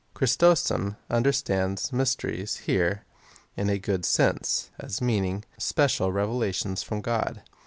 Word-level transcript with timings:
Chrysostom 0.15 0.97
understands 1.11 1.93
mysteries 1.93 2.55
here 2.65 3.05
in 3.55 3.69
a 3.69 3.77
good 3.77 4.03
sense, 4.03 4.71
as 4.79 4.99
meaning— 4.99 5.45
special 5.69 6.11
revelations 6.11 6.81
from 6.81 7.01
God. 7.01 7.43